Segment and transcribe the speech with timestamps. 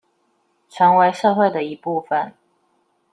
[0.67, 2.33] 成為社會的一部分